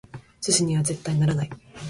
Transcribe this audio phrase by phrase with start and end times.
[0.41, 1.49] 寿司には絶対にならない！